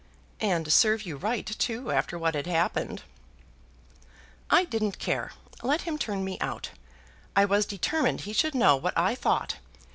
[0.39, 3.03] "And serve you right too after what had happened."
[4.49, 5.33] "I didn't care.
[5.61, 6.71] Let him turn me out.
[7.35, 9.57] I was determined he should know what I thought.